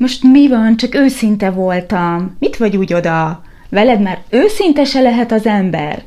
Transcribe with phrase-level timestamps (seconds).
[0.00, 2.36] Most mi van, csak őszinte voltam.
[2.38, 3.42] Mit vagy úgy oda?
[3.68, 6.02] Veled már őszinte se lehet az ember.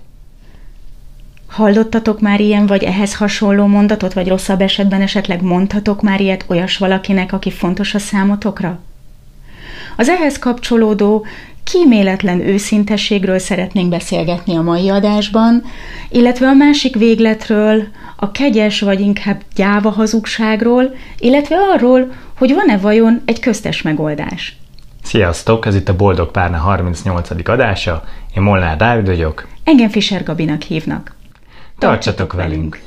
[1.48, 6.78] Hallottatok már ilyen vagy ehhez hasonló mondatot, vagy rosszabb esetben esetleg mondhatok már ilyet olyas
[6.78, 8.80] valakinek, aki fontos a számotokra?
[9.98, 11.26] Az ehhez kapcsolódó
[11.74, 15.64] kíméletlen őszintességről szeretnénk beszélgetni a mai adásban,
[16.10, 17.84] illetve a másik végletről,
[18.16, 24.58] a kegyes vagy inkább gyáva hazugságról, illetve arról, hogy van-e vajon egy köztes megoldás.
[25.04, 27.50] Sziasztok, ez itt a Boldog Párna 38.
[27.50, 28.04] adása,
[28.36, 29.48] én Molnár Dávid vagyok.
[29.64, 31.16] Engem Fischer Gabinak hívnak.
[31.78, 32.82] Tartsatok velünk!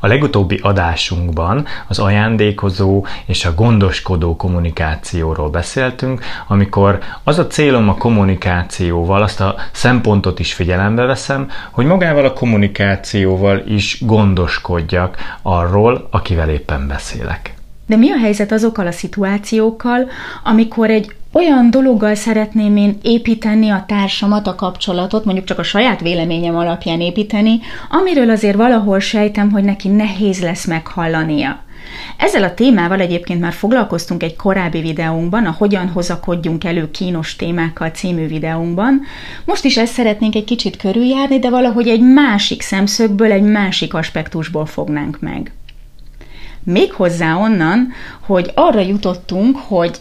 [0.00, 7.94] A legutóbbi adásunkban az ajándékozó és a gondoskodó kommunikációról beszéltünk, amikor az a célom a
[7.94, 16.48] kommunikációval, azt a szempontot is figyelembe veszem, hogy magával a kommunikációval is gondoskodjak arról, akivel
[16.48, 17.54] éppen beszélek.
[17.86, 20.08] De mi a helyzet azokkal a szituációkkal,
[20.44, 26.00] amikor egy olyan dologgal szeretném én építeni a társamat, a kapcsolatot, mondjuk csak a saját
[26.00, 31.62] véleményem alapján építeni, amiről azért valahol sejtem, hogy neki nehéz lesz meghallania.
[32.16, 37.88] Ezzel a témával egyébként már foglalkoztunk egy korábbi videónkban, a Hogyan hozakodjunk elő kínos témákkal
[37.88, 39.00] című videónkban.
[39.44, 44.66] Most is ezt szeretnénk egy kicsit körüljárni, de valahogy egy másik szemszögből, egy másik aspektusból
[44.66, 45.52] fognánk meg.
[46.62, 49.96] Még hozzá onnan, hogy arra jutottunk, hogy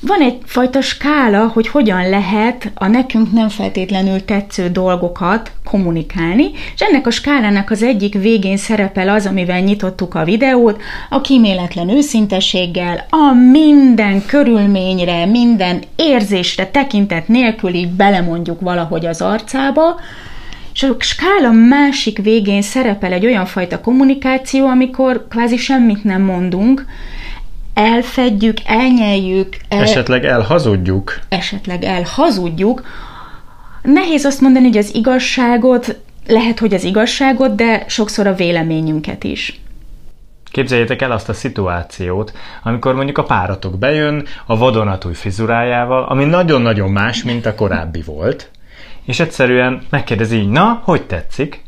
[0.00, 7.06] van egyfajta skála, hogy hogyan lehet a nekünk nem feltétlenül tetsző dolgokat kommunikálni, és ennek
[7.06, 13.32] a skálának az egyik végén szerepel az, amivel nyitottuk a videót, a kíméletlen őszintességgel, a
[13.50, 20.00] minden körülményre, minden érzésre tekintet nélkül így belemondjuk valahogy az arcába,
[20.74, 26.84] és a skála másik végén szerepel egy olyan fajta kommunikáció, amikor kvázi semmit nem mondunk,
[27.80, 29.56] elfedjük, elnyeljük.
[29.68, 29.82] El...
[29.82, 31.18] Esetleg elhazudjuk.
[31.28, 32.82] Esetleg elhazudjuk.
[33.82, 35.96] Nehéz azt mondani, hogy az igazságot,
[36.26, 39.60] lehet, hogy az igazságot, de sokszor a véleményünket is.
[40.50, 42.32] Képzeljétek el azt a szituációt,
[42.62, 48.50] amikor mondjuk a páratok bejön a vadonatúj frizurájával, ami nagyon-nagyon más, mint a korábbi volt,
[49.04, 51.62] és egyszerűen megkérdezi így, na, hogy tetszik?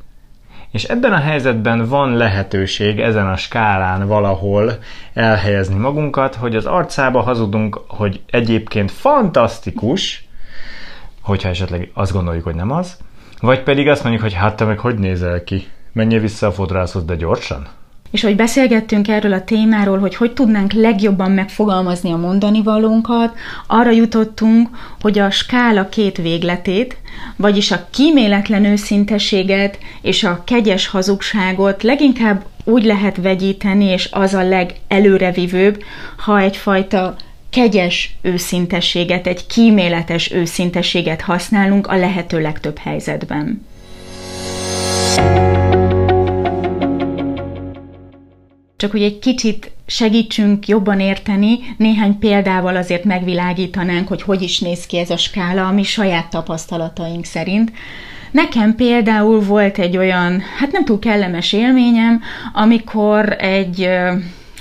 [0.73, 4.73] És ebben a helyzetben van lehetőség ezen a skálán valahol
[5.13, 10.29] elhelyezni magunkat, hogy az arcába hazudunk, hogy egyébként fantasztikus,
[11.21, 12.99] hogyha esetleg azt gondoljuk, hogy nem az,
[13.41, 15.67] vagy pedig azt mondjuk, hogy hát te meg hogy nézel ki?
[15.93, 17.67] Menjél vissza a fodrászhoz, de gyorsan?
[18.13, 23.37] És hogy beszélgettünk erről a témáról, hogy hogy tudnánk legjobban megfogalmazni a mondani valónkat,
[23.67, 24.69] arra jutottunk,
[25.01, 26.97] hogy a skála két végletét,
[27.37, 34.49] vagyis a kíméletlen őszinteséget és a kegyes hazugságot leginkább úgy lehet vegyíteni, és az a
[34.49, 35.83] legelőrevivőbb,
[36.17, 37.17] ha egyfajta
[37.51, 43.67] kegyes őszintességet, egy kíméletes őszintességet használunk a lehető legtöbb helyzetben.
[48.83, 54.87] Csak hogy egy kicsit segítsünk jobban érteni, néhány példával azért megvilágítanánk, hogy hogy is néz
[54.87, 57.73] ki ez a skála, ami saját tapasztalataink szerint.
[58.31, 62.21] Nekem például volt egy olyan, hát nem túl kellemes élményem,
[62.53, 63.89] amikor egy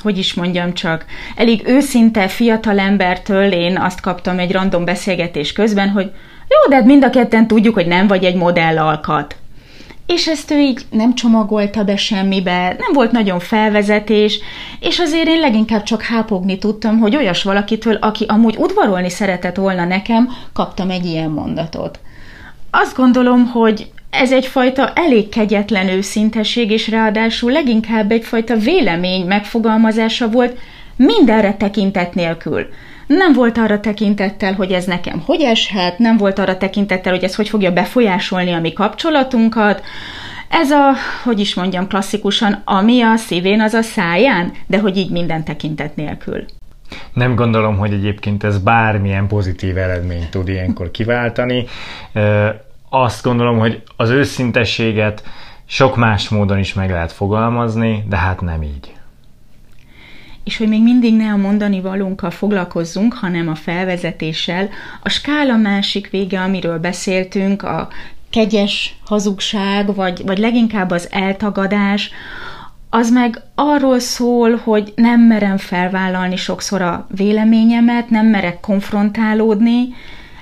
[0.01, 1.05] hogy is mondjam csak,
[1.35, 6.11] elég őszinte fiatal embertől én azt kaptam egy random beszélgetés közben, hogy
[6.47, 9.35] jó, de hát mind a ketten tudjuk, hogy nem vagy egy modellalkat
[10.13, 14.39] és ezt ő így nem csomagolta be semmibe, nem volt nagyon felvezetés,
[14.79, 19.85] és azért én leginkább csak hápogni tudtam, hogy olyas valakitől, aki amúgy udvarolni szeretett volna
[19.85, 21.99] nekem, kaptam egy ilyen mondatot.
[22.71, 30.57] Azt gondolom, hogy ez egyfajta elég kegyetlen őszinteség, és ráadásul leginkább egyfajta vélemény megfogalmazása volt
[30.95, 32.67] mindenre tekintet nélkül
[33.17, 37.35] nem volt arra tekintettel, hogy ez nekem hogy eshet, nem volt arra tekintettel, hogy ez
[37.35, 39.83] hogy fogja befolyásolni a mi kapcsolatunkat.
[40.49, 40.91] Ez a,
[41.23, 45.95] hogy is mondjam klasszikusan, ami a szívén, az a száján, de hogy így minden tekintet
[45.95, 46.45] nélkül.
[47.13, 51.65] Nem gondolom, hogy egyébként ez bármilyen pozitív eredményt tud ilyenkor kiváltani.
[52.89, 55.23] Azt gondolom, hogy az őszintességet
[55.65, 58.93] sok más módon is meg lehet fogalmazni, de hát nem így
[60.43, 64.69] és hogy még mindig ne a mondani valónkkal foglalkozzunk, hanem a felvezetéssel.
[65.03, 67.87] A skála másik vége, amiről beszéltünk, a
[68.29, 72.11] kegyes hazugság, vagy, vagy leginkább az eltagadás,
[72.89, 79.87] az meg arról szól, hogy nem merem felvállalni sokszor a véleményemet, nem merek konfrontálódni,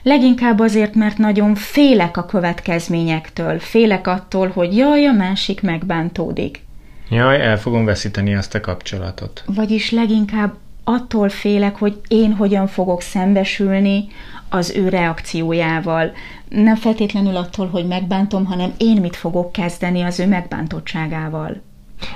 [0.03, 6.67] leginkább azért, mert nagyon félek a következményektől, félek attól, hogy jaj, a másik megbántódik.
[7.09, 9.43] Jaj, el fogom veszíteni azt a kapcsolatot.
[9.45, 10.53] Vagyis leginkább
[10.83, 14.07] attól félek, hogy én hogyan fogok szembesülni
[14.49, 16.11] az ő reakciójával.
[16.49, 21.61] Nem feltétlenül attól, hogy megbántom, hanem én mit fogok kezdeni az ő megbántottságával.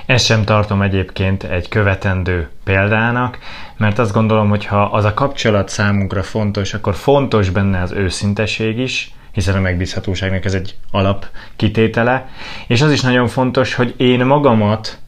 [0.06, 3.38] Ezt sem tartom egyébként egy követendő példának,
[3.76, 8.78] mert azt gondolom, hogy ha az a kapcsolat számunkra fontos, akkor fontos benne az őszinteség
[8.78, 11.26] is, hiszen a megbízhatóságnak ez egy alap
[11.56, 12.28] kitétele,
[12.66, 14.98] és az is nagyon fontos, hogy én magamat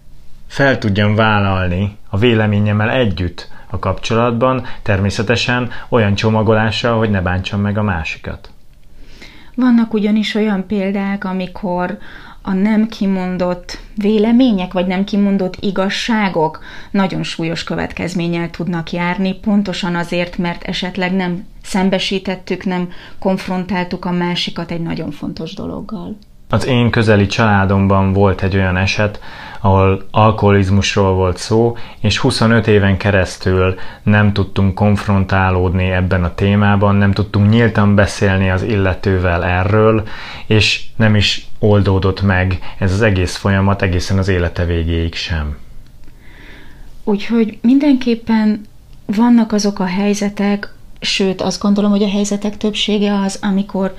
[0.47, 7.79] fel tudjam vállalni a véleményemmel együtt a kapcsolatban, természetesen olyan csomagolással, hogy ne bántsam meg
[7.79, 8.51] a másikat.
[9.55, 11.99] Vannak ugyanis olyan példák, amikor
[12.47, 20.39] a nem kimondott vélemények, vagy nem kimondott igazságok nagyon súlyos következménnyel tudnak járni, pontosan azért,
[20.39, 22.89] mert esetleg nem szembesítettük, nem
[23.19, 26.17] konfrontáltuk a másikat egy nagyon fontos dologgal.
[26.49, 29.21] Az én közeli családomban volt egy olyan eset,
[29.61, 37.13] ahol alkoholizmusról volt szó, és 25 éven keresztül nem tudtunk konfrontálódni ebben a témában, nem
[37.13, 40.09] tudtunk nyíltan beszélni az illetővel erről,
[40.47, 45.57] és nem is oldódott meg ez az egész folyamat egészen az élete végéig sem.
[47.05, 48.61] Úgyhogy mindenképpen
[49.07, 53.95] vannak azok a helyzetek, sőt azt gondolom, hogy a helyzetek többsége az, amikor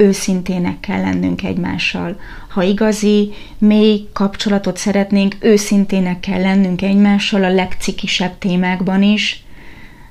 [0.00, 2.20] őszintének kell lennünk egymással.
[2.48, 9.42] Ha igazi, mély kapcsolatot szeretnénk, őszintének kell lennünk egymással a legcikisebb témákban is,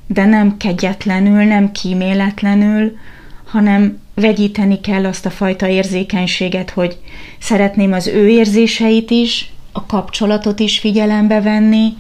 [0.08, 2.98] de nem kegyetlenül, nem kíméletlenül,
[3.46, 6.98] hanem vegyíteni kell azt a fajta érzékenységet, hogy
[7.40, 11.94] szeretném az ő érzéseit is, a kapcsolatot is figyelembe venni,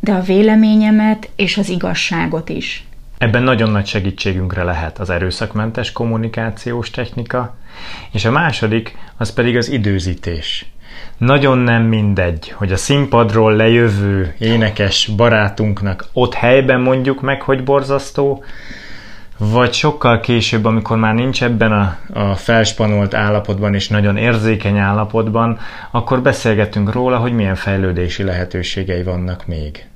[0.00, 2.84] de a véleményemet és az igazságot is.
[3.18, 7.56] Ebben nagyon nagy segítségünkre lehet az erőszakmentes kommunikációs technika,
[8.12, 10.66] és a második az pedig az időzítés.
[11.18, 18.44] Nagyon nem mindegy, hogy a színpadról lejövő énekes barátunknak ott helyben mondjuk meg, hogy borzasztó,
[19.38, 25.58] vagy sokkal később, amikor már nincs ebben a, a felspanolt állapotban és nagyon érzékeny állapotban,
[25.90, 29.86] akkor beszélgetünk róla, hogy milyen fejlődési lehetőségei vannak még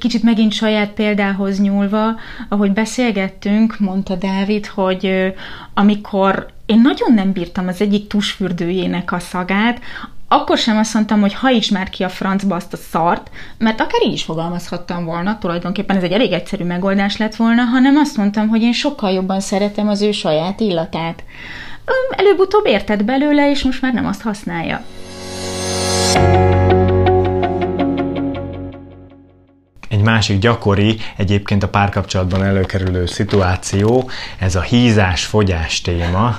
[0.00, 2.14] kicsit megint saját példához nyúlva,
[2.48, 5.32] ahogy beszélgettünk, mondta Dávid, hogy
[5.74, 9.80] amikor én nagyon nem bírtam az egyik tusfürdőjének a szagát,
[10.32, 14.02] akkor sem azt mondtam, hogy hajtsd már ki a francba azt a szart, mert akár
[14.06, 18.48] így is fogalmazhattam volna, tulajdonképpen ez egy elég egyszerű megoldás lett volna, hanem azt mondtam,
[18.48, 21.24] hogy én sokkal jobban szeretem az ő saját illatát.
[22.10, 24.84] Előbb-utóbb értett belőle, és most már nem azt használja.
[30.20, 36.36] Másik gyakori, egyébként a párkapcsolatban előkerülő szituáció, ez a hízás-fogyás téma.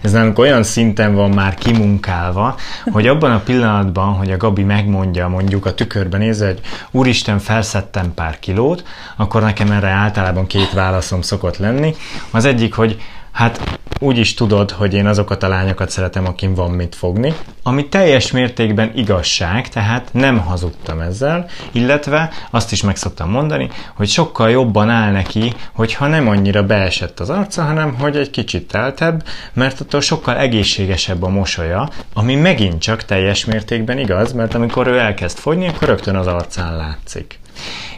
[0.00, 2.56] Ez nálunk olyan szinten van már kimunkálva,
[2.90, 8.14] hogy abban a pillanatban, hogy a Gabi megmondja mondjuk a tükörben nézve, hogy úristen, felszettem
[8.14, 8.84] pár kilót,
[9.16, 11.94] akkor nekem erre általában két válaszom szokott lenni.
[12.30, 13.00] Az egyik, hogy
[13.32, 17.88] hát úgy is tudod, hogy én azokat a lányokat szeretem, akin van mit fogni, ami
[17.88, 24.50] teljes mértékben igazság, tehát nem hazudtam ezzel, illetve azt is meg szoktam mondani, hogy sokkal
[24.50, 29.80] jobban áll neki, hogyha nem annyira beesett az arca, hanem hogy egy kicsit teltebb, mert
[29.80, 35.38] attól sokkal egészségesebb a mosolya, ami megint csak teljes mértékben igaz, mert amikor ő elkezd
[35.38, 37.40] fogyni, akkor rögtön az arcán látszik.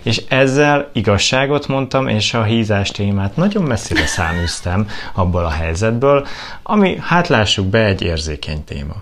[0.02, 6.26] És ezzel igazságot mondtam, és a hízás témát nagyon messzire száműztem abból a helyzetből,
[6.62, 8.94] ami, hát lássuk be, egy érzékeny téma.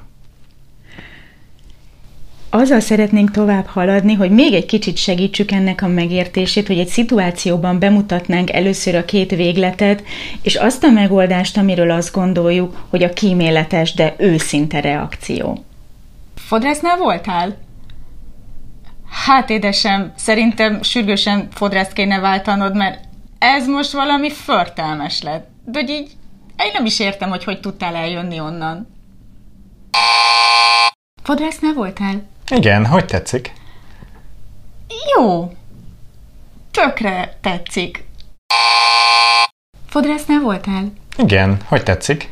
[2.55, 7.79] Azzal szeretnénk tovább haladni, hogy még egy kicsit segítsük ennek a megértését, hogy egy szituációban
[7.79, 10.03] bemutatnánk először a két végletet,
[10.43, 15.65] és azt a megoldást, amiről azt gondoljuk, hogy a kíméletes, de őszinte reakció.
[16.37, 17.57] Fodrásznál voltál?
[19.13, 23.05] Hát édesem, szerintem sürgősen fodrászt kéne váltanod, mert
[23.39, 25.49] ez most valami förtelmes lett.
[25.65, 26.11] De hogy így,
[26.65, 28.89] én nem is értem, hogy hogy tudtál eljönni onnan.
[31.23, 32.23] Fodrásznál voltál?
[32.51, 33.53] Igen, hogy tetszik?
[35.17, 35.53] Jó.
[36.71, 38.05] Tökre tetszik.
[39.89, 40.93] Fodrásznál voltál?
[41.17, 42.29] Igen, hogy tetszik?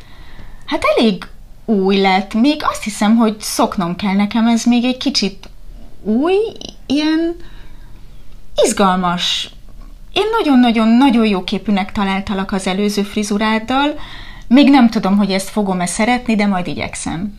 [0.66, 1.24] Hát elég
[1.64, 2.34] új lett.
[2.34, 5.49] Még azt hiszem, hogy szoknom kell nekem, ez még egy kicsit
[6.02, 6.34] új,
[6.86, 7.36] ilyen
[8.64, 9.50] izgalmas.
[10.12, 13.98] Én nagyon-nagyon-nagyon jó képűnek találtalak az előző frizuráddal.
[14.46, 17.38] Még nem tudom, hogy ezt fogom-e szeretni, de majd igyekszem.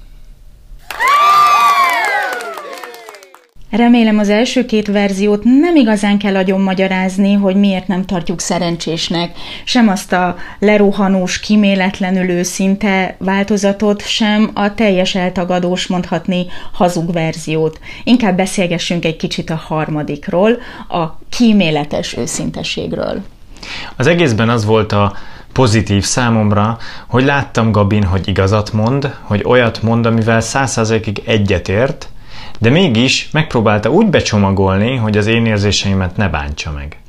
[3.72, 9.38] Remélem az első két verziót nem igazán kell agyon magyarázni, hogy miért nem tartjuk szerencsésnek,
[9.64, 17.80] sem azt a lerohanós, kiméletlenül őszinte változatot, sem a teljes eltagadós, mondhatni hazug verziót.
[18.04, 20.58] Inkább beszélgessünk egy kicsit a harmadikról,
[20.90, 23.22] a kíméletes őszinteségről.
[23.96, 25.14] Az egészben az volt a
[25.54, 32.10] pozitív számomra, hogy láttam Gabin, hogy igazat mond, hogy olyat mond, amivel százszerzékig egyetért,
[32.62, 37.00] de mégis megpróbálta úgy becsomagolni, hogy az én érzéseimet ne bántsa meg.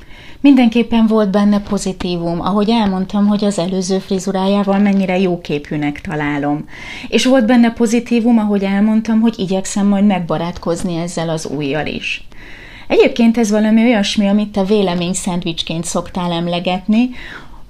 [0.41, 6.65] Mindenképpen volt benne pozitívum, ahogy elmondtam, hogy az előző frizurájával mennyire jóképűnek találom.
[7.09, 12.25] És volt benne pozitívum, ahogy elmondtam, hogy igyekszem majd megbarátkozni ezzel az újjal is.
[12.87, 17.11] Egyébként ez valami olyasmi, amit te vélemény szendvicsként szoktál emlegetni,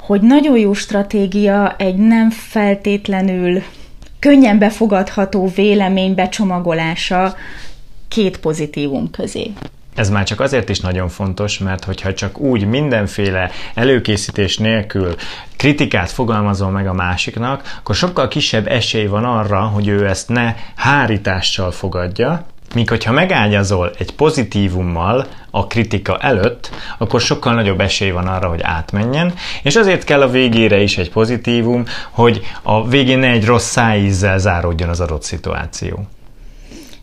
[0.01, 3.62] hogy nagyon jó stratégia egy nem feltétlenül
[4.19, 7.35] könnyen befogadható vélemény becsomagolása
[8.12, 9.52] két pozitívum közé.
[9.95, 15.14] Ez már csak azért is nagyon fontos, mert hogyha csak úgy mindenféle előkészítés nélkül
[15.57, 20.54] kritikát fogalmazol meg a másiknak, akkor sokkal kisebb esély van arra, hogy ő ezt ne
[20.76, 28.26] hárítással fogadja, Míg hogyha megágyazol egy pozitívummal a kritika előtt, akkor sokkal nagyobb esély van
[28.26, 33.28] arra, hogy átmenjen, és azért kell a végére is egy pozitívum, hogy a végén ne
[33.28, 36.07] egy rossz szájízzel záródjon az adott szituáció.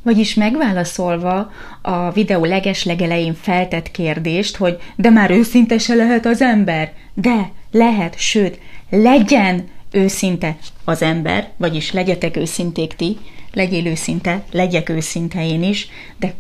[0.04, 1.52] Vagyis megválaszolva
[1.82, 6.94] a videó leges legelején feltett kérdést, hogy de már őszinte se lehet az ember?
[7.14, 13.18] De, lehet, sőt, legyen őszinte az ember, vagyis legyetek őszinték ti,
[13.54, 15.88] legyél őszinte, legyek őszinte én is,
[16.20, 16.34] de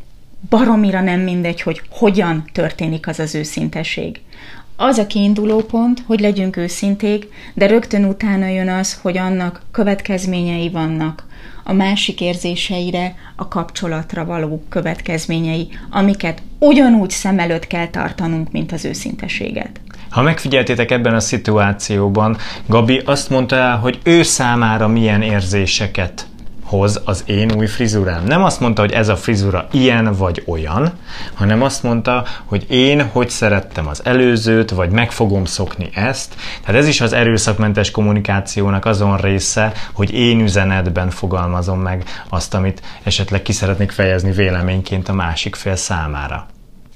[0.49, 4.19] baromira nem mindegy, hogy hogyan történik az az őszinteség.
[4.75, 10.69] Az a kiinduló pont, hogy legyünk őszinték, de rögtön utána jön az, hogy annak következményei
[10.69, 11.27] vannak,
[11.69, 18.85] a másik érzéseire, a kapcsolatra való következményei, amiket ugyanúgy szem előtt kell tartanunk, mint az
[18.85, 19.81] őszinteséget.
[20.09, 26.27] Ha megfigyeltétek ebben a szituációban, Gabi azt mondta el, hogy ő számára milyen érzéseket
[26.69, 28.23] hoz az én új frizurám.
[28.25, 30.91] Nem azt mondta, hogy ez a frizura ilyen vagy olyan,
[31.33, 36.35] hanem azt mondta, hogy én hogy szerettem az előzőt, vagy meg fogom szokni ezt.
[36.65, 42.81] Tehát ez is az erőszakmentes kommunikációnak azon része, hogy én üzenetben fogalmazom meg azt, amit
[43.03, 46.47] esetleg ki szeretnék fejezni véleményként a másik fél számára.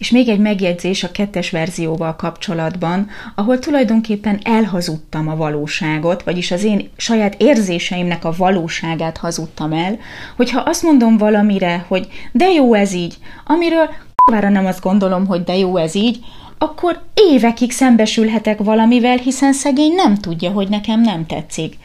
[0.03, 6.63] És még egy megjegyzés a kettes verzióval kapcsolatban, ahol tulajdonképpen elhazudtam a valóságot, vagyis az
[6.63, 9.99] én saját érzéseimnek a valóságát hazudtam el,
[10.35, 13.89] hogyha azt mondom valamire, hogy de jó ez így, amiről
[14.31, 16.19] vára nem azt gondolom, hogy de jó ez így,
[16.57, 21.77] akkor évekig szembesülhetek valamivel, hiszen szegény nem tudja, hogy nekem nem tetszik.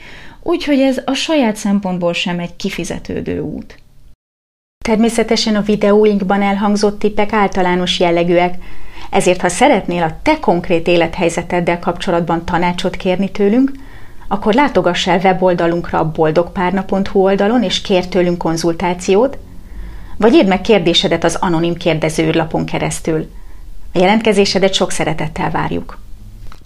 [0.43, 3.79] Úgyhogy ez a saját szempontból sem egy kifizetődő út.
[4.89, 8.55] Természetesen a videóinkban elhangzott tippek általános jellegűek,
[9.11, 13.73] ezért ha szeretnél a te konkrét élethelyzeteddel kapcsolatban tanácsot kérni tőlünk,
[14.29, 19.39] akkor látogass el weboldalunkra a boldogpárna.hu oldalon, és kér tőlünk konzultációt,
[20.17, 23.31] vagy írd meg kérdésedet az anonim kérdezőrlapon keresztül.
[23.95, 25.99] A jelentkezésedet sok szeretettel várjuk.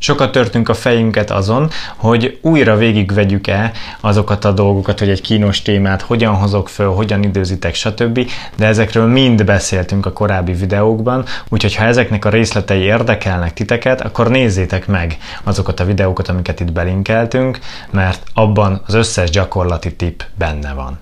[0.02, 6.02] Sokat törtünk a fejünket azon, hogy újra végigvegyük-e azokat a dolgokat, hogy egy kínos témát
[6.02, 8.30] hogyan hozok föl, hogyan időzitek, stb.
[8.56, 14.30] De ezekről mind beszéltünk a korábbi videókban, úgyhogy ha ezeknek a részletei érdekelnek titeket, akkor
[14.30, 17.59] nézzétek meg azokat a videókat, amiket itt belinkeltünk,
[17.90, 20.99] mert abban az összes gyakorlati tipp benne van.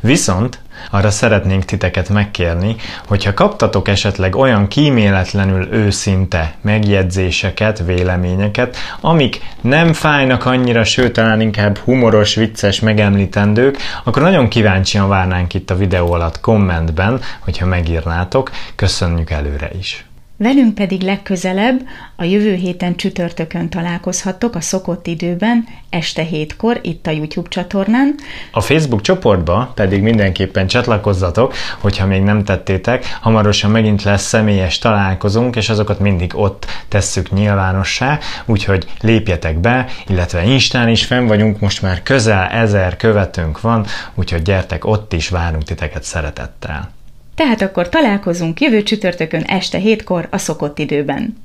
[0.00, 9.92] Viszont arra szeretnénk titeket megkérni, hogyha kaptatok esetleg olyan kíméletlenül őszinte megjegyzéseket, véleményeket, amik nem
[9.92, 16.12] fájnak annyira, sőt talán inkább humoros, vicces, megemlítendők, akkor nagyon kíváncsian várnánk itt a videó
[16.12, 18.50] alatt kommentben, hogyha megírnátok.
[18.76, 20.06] Köszönjük előre is!
[20.38, 21.80] Velünk pedig legközelebb
[22.16, 28.14] a jövő héten csütörtökön találkozhattok a szokott időben, este hétkor, itt a YouTube csatornán.
[28.52, 35.56] A Facebook csoportba pedig mindenképpen csatlakozzatok, hogyha még nem tettétek, hamarosan megint lesz személyes találkozunk,
[35.56, 41.82] és azokat mindig ott tesszük nyilvánossá, úgyhogy lépjetek be, illetve Instán is fenn vagyunk, most
[41.82, 46.95] már közel ezer követőnk van, úgyhogy gyertek ott is, várunk titeket szeretettel.
[47.36, 51.36] Tehát akkor találkozunk jövő csütörtökön este hétkor a szokott időben.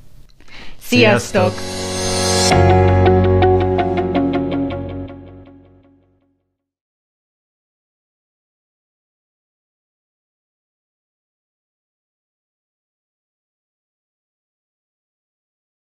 [0.82, 1.54] Sziasztok!
[2.48, 2.91] Sziasztok!